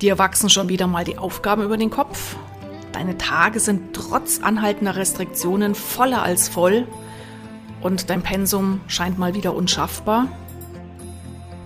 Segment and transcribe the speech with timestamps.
[0.00, 2.36] Dir wachsen schon wieder mal die Aufgaben über den Kopf.
[2.92, 6.86] Deine Tage sind trotz anhaltender Restriktionen voller als voll
[7.80, 10.28] und dein Pensum scheint mal wieder unschaffbar.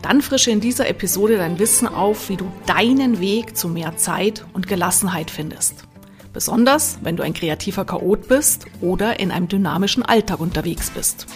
[0.01, 4.45] Dann frische in dieser Episode dein Wissen auf, wie du deinen Weg zu mehr Zeit
[4.53, 5.85] und Gelassenheit findest.
[6.33, 11.27] Besonders, wenn du ein kreativer Chaot bist oder in einem dynamischen Alltag unterwegs bist.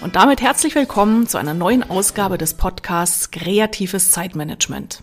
[0.00, 5.02] Und damit herzlich willkommen zu einer neuen Ausgabe des Podcasts Kreatives Zeitmanagement.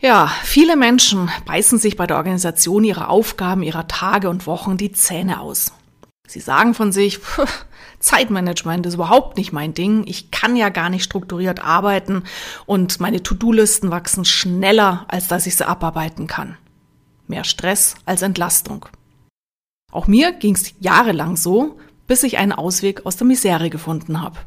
[0.00, 4.92] Ja, viele Menschen beißen sich bei der Organisation ihrer Aufgaben, ihrer Tage und Wochen die
[4.92, 5.72] Zähne aus.
[6.26, 7.20] Sie sagen von sich,
[8.00, 12.24] Zeitmanagement ist überhaupt nicht mein Ding, ich kann ja gar nicht strukturiert arbeiten
[12.66, 16.56] und meine To-Do-Listen wachsen schneller, als dass ich sie abarbeiten kann.
[17.26, 18.86] Mehr Stress als Entlastung.
[19.92, 24.38] Auch mir ging es jahrelang so, bis ich einen Ausweg aus der Misere gefunden habe.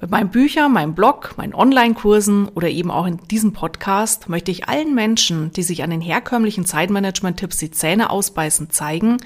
[0.00, 4.66] Mit meinen Büchern, meinem Blog, meinen Online-Kursen oder eben auch in diesem Podcast möchte ich
[4.66, 9.18] allen Menschen, die sich an den herkömmlichen Zeitmanagement-Tipps die Zähne ausbeißen, zeigen,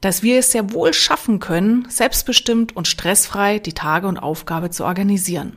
[0.00, 4.84] dass wir es sehr wohl schaffen können, selbstbestimmt und stressfrei die Tage und Aufgabe zu
[4.84, 5.56] organisieren.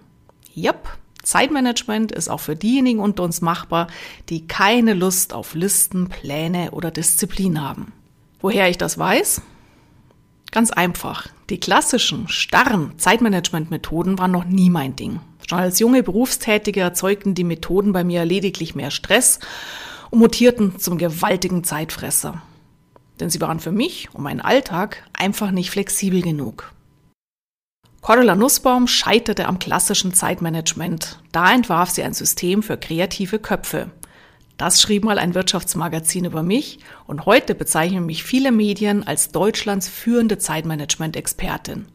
[0.56, 0.90] Yep,
[1.22, 3.88] Zeitmanagement ist auch für diejenigen unter uns machbar,
[4.30, 7.94] die keine Lust auf Listen, Pläne oder Disziplin haben.
[8.40, 9.44] Woher ich das weiß?
[10.50, 11.28] Ganz einfach.
[11.52, 15.20] Die klassischen, starren Zeitmanagement-Methoden waren noch nie mein Ding.
[15.46, 19.42] Schon als junge Berufstätige erzeugten die Methoden bei mir lediglich mehr Stress
[20.12, 22.42] und mutierten zum gewaltigen Zeitfresser.
[23.20, 26.72] Denn sie waren für mich und meinen Alltag einfach nicht flexibel genug.
[28.00, 31.20] Cordula Nussbaum scheiterte am klassischen Zeitmanagement.
[31.34, 33.92] Da entwarf sie ein System für kreative Köpfe.
[34.62, 39.90] Das schrieb mal ein Wirtschaftsmagazin über mich und heute bezeichnen mich viele Medien als Deutschlands
[39.90, 41.88] führende Zeitmanagement-Expertin,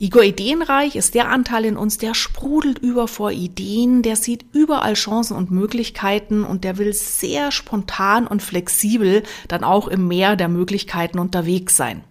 [0.00, 4.94] Igor Ideenreich ist der Anteil in uns, der sprudelt über vor Ideen, der sieht überall
[4.94, 10.48] Chancen und Möglichkeiten und der will sehr spontan und flexibel dann auch im Meer der
[10.48, 12.02] Möglichkeiten unterwegs sein.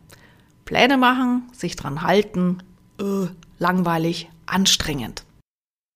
[0.63, 2.63] Pläne machen, sich dran halten,
[3.00, 3.27] äh,
[3.59, 5.25] langweilig, anstrengend.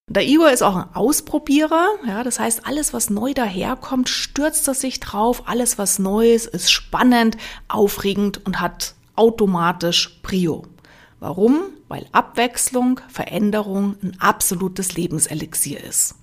[0.10, 4.74] Der Igor ist auch ein Ausprobierer, ja, das heißt, alles, was neu daherkommt, stürzt er
[4.74, 7.36] sich drauf, alles, was Neues ist spannend,
[7.68, 10.64] aufregend und hat automatisch Prio.
[11.20, 11.60] Warum?
[11.90, 16.16] Weil Abwechslung, Veränderung ein absolutes Lebenselixier ist.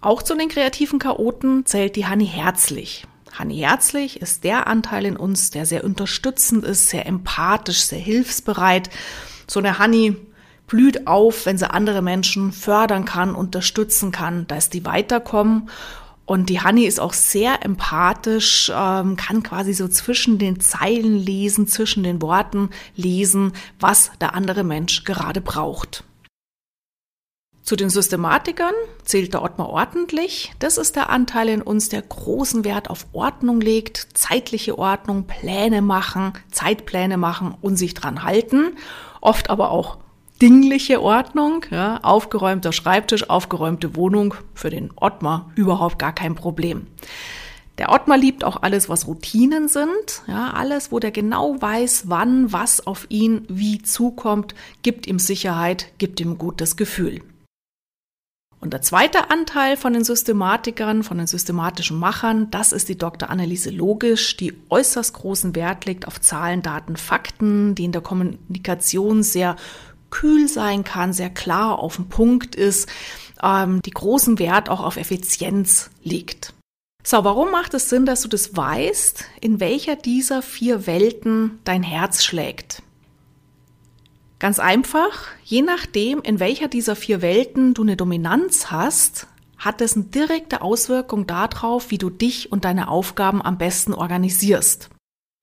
[0.00, 3.06] Auch zu den kreativen Chaoten zählt die Hanni Herzlich.
[3.32, 8.90] Hanni Herzlich ist der Anteil in uns, der sehr unterstützend ist, sehr empathisch, sehr hilfsbereit.
[9.46, 10.16] So eine Hanni
[10.72, 15.68] blüht auf, wenn sie andere Menschen fördern kann, unterstützen kann, dass die weiterkommen.
[16.24, 21.66] Und die Honey ist auch sehr empathisch, ähm, kann quasi so zwischen den Zeilen lesen,
[21.66, 26.04] zwischen den Worten lesen, was der andere Mensch gerade braucht.
[27.60, 28.72] Zu den Systematikern
[29.04, 30.54] zählt der Ottmar ordentlich.
[30.58, 35.82] Das ist der Anteil in uns, der großen Wert auf Ordnung legt, zeitliche Ordnung, Pläne
[35.82, 38.78] machen, Zeitpläne machen und sich dran halten.
[39.20, 39.98] Oft aber auch
[40.42, 41.64] dingliche Ordnung.
[41.70, 46.88] Ja, aufgeräumter Schreibtisch, aufgeräumte Wohnung, für den Ottmar überhaupt gar kein Problem.
[47.78, 50.22] Der Ottmar liebt auch alles, was Routinen sind.
[50.26, 55.86] Ja, alles, wo der genau weiß, wann was auf ihn wie zukommt, gibt ihm Sicherheit,
[55.98, 57.22] gibt ihm gutes Gefühl.
[58.60, 63.28] Und der zweite Anteil von den Systematikern, von den systematischen Machern, das ist die Dr.
[63.28, 69.24] Anneliese Logisch, die äußerst großen Wert legt auf Zahlen, Daten, Fakten, die in der Kommunikation
[69.24, 69.56] sehr
[70.12, 72.88] kühl sein kann, sehr klar auf den Punkt ist,
[73.42, 76.54] ähm, die großen Wert auch auf Effizienz legt.
[77.02, 81.82] So, warum macht es Sinn, dass du das weißt, in welcher dieser vier Welten dein
[81.82, 82.82] Herz schlägt?
[84.38, 89.26] Ganz einfach, je nachdem, in welcher dieser vier Welten du eine Dominanz hast,
[89.58, 94.90] hat es eine direkte Auswirkung darauf, wie du dich und deine Aufgaben am besten organisierst.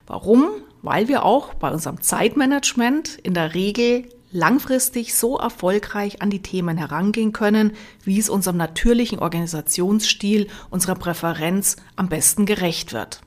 [0.05, 0.49] Warum?
[0.81, 6.77] Weil wir auch bei unserem Zeitmanagement in der Regel langfristig so erfolgreich an die Themen
[6.77, 7.73] herangehen können,
[8.03, 13.21] wie es unserem natürlichen Organisationsstil, unserer Präferenz am besten gerecht wird.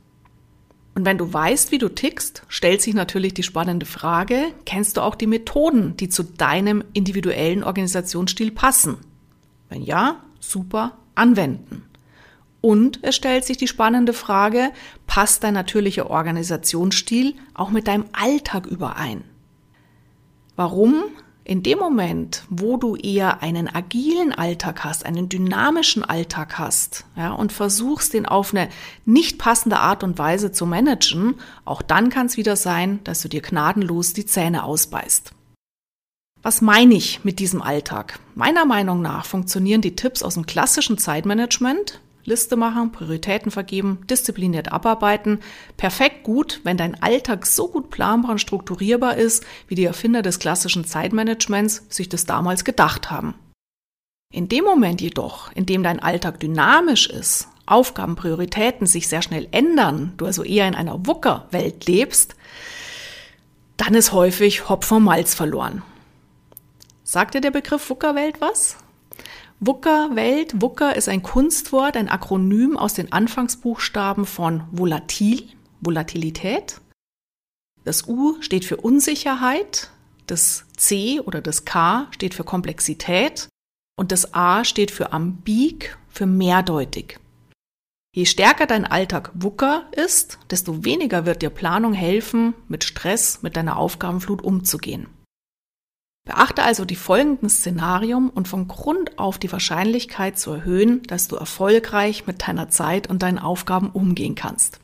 [0.95, 5.01] Und wenn du weißt, wie du tickst, stellt sich natürlich die spannende Frage, kennst du
[5.01, 8.99] auch die Methoden, die zu deinem individuellen Organisationsstil passen?
[9.71, 11.85] Wenn ja, super, anwenden.
[12.61, 14.71] Und es stellt sich die spannende Frage,
[15.07, 19.25] passt dein natürlicher Organisationsstil auch mit deinem Alltag überein?
[20.63, 21.03] Warum?
[21.43, 27.33] In dem Moment, wo du eher einen agilen Alltag hast, einen dynamischen Alltag hast, ja,
[27.33, 28.69] und versuchst, den auf eine
[29.05, 33.29] nicht passende Art und Weise zu managen, auch dann kann es wieder sein, dass du
[33.29, 35.33] dir gnadenlos die Zähne ausbeißt.
[36.43, 38.21] Was meine ich mit diesem Alltag?
[38.37, 44.73] Meiner Meinung nach funktionieren die Tipps aus dem klassischen Zeitmanagement Liste machen, Prioritäten vergeben, diszipliniert
[44.73, 45.41] abarbeiten.
[45.77, 50.39] Perfekt gut, wenn dein Alltag so gut planbar und strukturierbar ist, wie die Erfinder des
[50.39, 53.35] klassischen Zeitmanagements sich das damals gedacht haben.
[54.33, 59.49] In dem Moment jedoch, in dem dein Alltag dynamisch ist, Aufgaben, Prioritäten sich sehr schnell
[59.51, 62.35] ändern, du also eher in einer Wucker-Welt lebst,
[63.77, 65.83] dann ist häufig Hopf vom Malz verloren.
[67.05, 68.77] Sagt dir der Begriff Wucker-Welt was?
[69.65, 70.61] VUCA-Welt.
[70.61, 75.49] VUCA ist ein Kunstwort, ein Akronym aus den Anfangsbuchstaben von volatil,
[75.81, 76.81] Volatilität.
[77.85, 79.91] Das U steht für Unsicherheit,
[80.27, 83.49] das C oder das K steht für Komplexität
[83.97, 87.21] und das A steht für ambig, für mehrdeutig.
[88.17, 93.57] Je stärker dein Alltag VUCA ist, desto weniger wird dir Planung helfen, mit Stress, mit
[93.57, 95.07] deiner Aufgabenflut umzugehen.
[96.25, 101.37] Beachte also die folgenden Szenarium und von Grund auf die Wahrscheinlichkeit zu erhöhen, dass du
[101.37, 104.79] erfolgreich mit deiner Zeit und deinen Aufgaben umgehen kannst.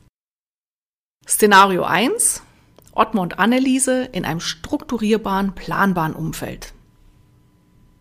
[1.26, 2.42] Szenario 1.
[2.92, 6.74] Ottmar und Anneliese in einem strukturierbaren, planbaren Umfeld.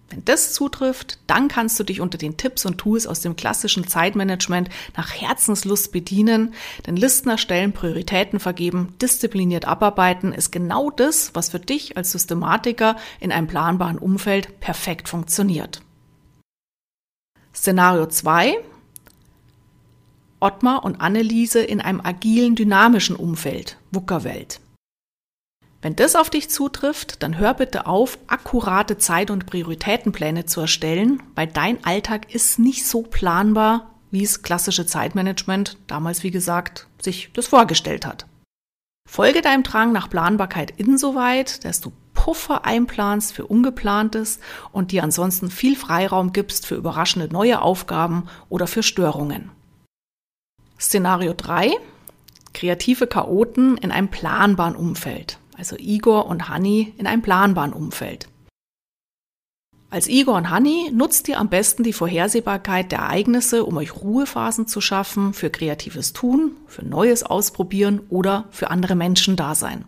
[0.09, 3.87] Wenn das zutrifft, dann kannst du dich unter den Tipps und Tools aus dem klassischen
[3.87, 6.53] Zeitmanagement nach Herzenslust bedienen,
[6.85, 12.95] denn Listen erstellen, Prioritäten vergeben, diszipliniert abarbeiten ist genau das, was für dich als Systematiker
[13.19, 15.81] in einem planbaren Umfeld perfekt funktioniert.
[17.53, 18.59] Szenario 2.
[20.39, 24.61] Ottmar und Anneliese in einem agilen, dynamischen Umfeld, Wuckerwelt.
[25.81, 31.21] Wenn das auf dich zutrifft, dann hör bitte auf, akkurate Zeit- und Prioritätenpläne zu erstellen,
[31.35, 37.29] weil dein Alltag ist nicht so planbar, wie es klassische Zeitmanagement damals, wie gesagt, sich
[37.33, 38.25] das vorgestellt hat.
[39.07, 44.39] Folge deinem Drang nach Planbarkeit insoweit, dass du Puffer einplanst für Ungeplantes
[44.71, 49.51] und dir ansonsten viel Freiraum gibst für überraschende neue Aufgaben oder für Störungen.
[50.79, 51.71] Szenario 3.
[52.53, 58.29] Kreative Chaoten in einem planbaren Umfeld also Igor und Hanni, in einem planbaren Umfeld.
[59.89, 64.67] Als Igor und Hanni nutzt ihr am besten die Vorhersehbarkeit der Ereignisse, um euch Ruhephasen
[64.67, 69.85] zu schaffen für kreatives Tun, für Neues ausprobieren oder für andere Menschen da sein.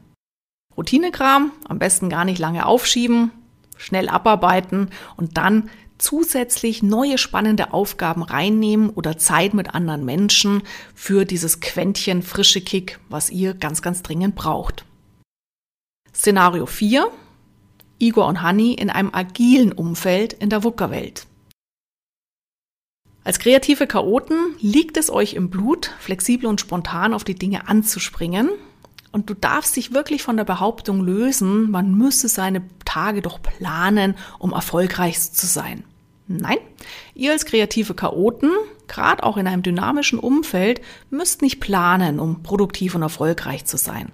[0.78, 3.32] Routinekram am besten gar nicht lange aufschieben,
[3.76, 10.64] schnell abarbeiten und dann zusätzlich neue spannende Aufgaben reinnehmen oder Zeit mit anderen Menschen
[10.96, 14.86] für dieses Quäntchen frische Kick, was ihr ganz, ganz dringend braucht.
[16.20, 17.10] Szenario 4.
[17.98, 21.28] Igor und Hanni in einem agilen Umfeld in der Wuckerwelt.
[23.24, 28.50] Als kreative Chaoten liegt es euch im Blut, flexibel und spontan auf die Dinge anzuspringen.
[29.14, 34.16] Und du darfst dich wirklich von der Behauptung lösen, man müsse seine Tage doch planen,
[34.40, 35.86] um erfolgreich zu sein.
[36.28, 36.58] Nein,
[37.16, 38.52] ihr als kreative Chaoten,
[38.90, 44.12] gerade auch in einem dynamischen Umfeld, müsst nicht planen, um produktiv und erfolgreich zu sein.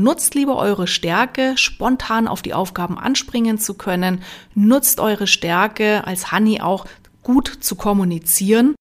[0.00, 4.22] Nutzt lieber eure Stärke, spontan auf die Aufgaben anspringen zu können.
[4.54, 6.86] Nutzt eure Stärke, als Honey auch
[7.24, 8.76] gut zu kommunizieren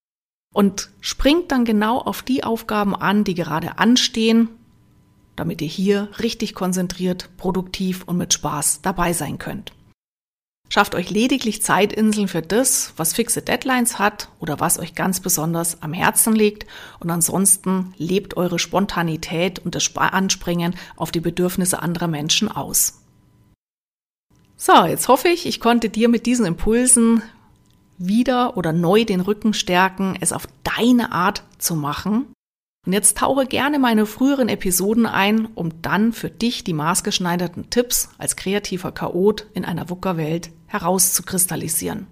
[0.53, 4.49] und springt dann genau auf die Aufgaben an, die gerade anstehen,
[5.35, 9.73] damit ihr hier richtig konzentriert, produktiv und mit Spaß dabei sein könnt.
[10.69, 15.81] Schafft euch lediglich Zeitinseln für das, was fixe Deadlines hat oder was euch ganz besonders
[15.81, 16.65] am Herzen liegt
[16.99, 23.01] und ansonsten lebt eure Spontanität und das Anspringen auf die Bedürfnisse anderer Menschen aus.
[24.57, 27.21] So, jetzt hoffe ich, ich konnte dir mit diesen Impulsen
[27.97, 32.27] wieder oder neu den Rücken stärken, es auf deine Art zu machen.
[32.85, 38.09] Und jetzt tauche gerne meine früheren Episoden ein, um dann für dich die maßgeschneiderten Tipps
[38.17, 42.07] als kreativer Chaot in einer WUKA-Welt herauszukristallisieren.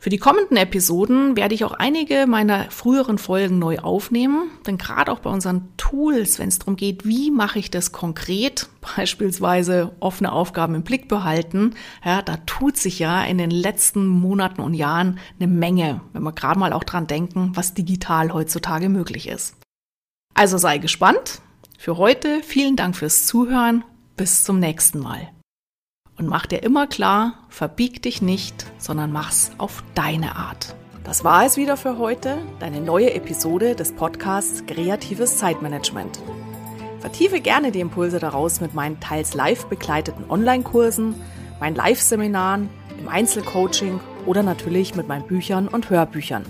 [0.00, 5.12] Für die kommenden Episoden werde ich auch einige meiner früheren Folgen neu aufnehmen, denn gerade
[5.12, 10.32] auch bei unseren Tools, wenn es darum geht, wie mache ich das konkret, beispielsweise offene
[10.32, 15.18] Aufgaben im Blick behalten, ja, da tut sich ja in den letzten Monaten und Jahren
[15.38, 19.54] eine Menge, wenn wir gerade mal auch dran denken, was digital heutzutage möglich ist.
[20.32, 21.42] Also sei gespannt.
[21.78, 23.84] Für heute vielen Dank fürs Zuhören.
[24.16, 25.30] Bis zum nächsten Mal
[26.20, 30.76] und mach dir immer klar, verbieg dich nicht, sondern mach's auf deine Art.
[31.02, 36.20] Das war es wieder für heute, deine neue Episode des Podcasts Kreatives Zeitmanagement.
[37.00, 41.14] Vertiefe gerne die Impulse daraus mit meinen teils live begleiteten Online-Kursen,
[41.58, 46.44] meinen Live-Seminaren, im Einzelcoaching oder natürlich mit meinen Büchern und Hörbüchern.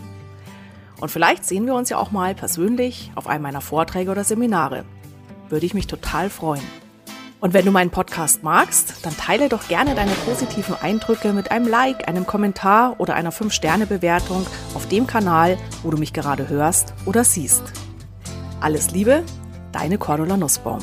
[1.01, 4.85] Und vielleicht sehen wir uns ja auch mal persönlich auf einem meiner Vorträge oder Seminare.
[5.49, 6.65] Würde ich mich total freuen.
[7.41, 11.67] Und wenn du meinen Podcast magst, dann teile doch gerne deine positiven Eindrücke mit einem
[11.67, 17.25] Like, einem Kommentar oder einer 5-Sterne-Bewertung auf dem Kanal, wo du mich gerade hörst oder
[17.25, 17.63] siehst.
[18.61, 19.23] Alles Liebe,
[19.73, 20.81] deine Cordula Nussbaum.